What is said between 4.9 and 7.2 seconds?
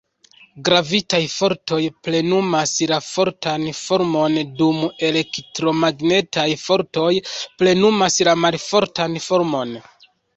elektromagnetaj fortoj